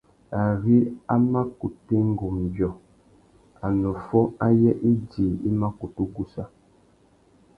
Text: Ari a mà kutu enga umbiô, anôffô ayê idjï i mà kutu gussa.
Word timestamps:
Ari 0.45 0.75
a 1.13 1.15
mà 1.31 1.41
kutu 1.59 1.91
enga 2.01 2.23
umbiô, 2.31 2.69
anôffô 3.65 4.19
ayê 4.47 4.71
idjï 4.91 5.27
i 5.47 5.49
mà 5.59 5.67
kutu 5.79 6.03
gussa. 6.13 6.43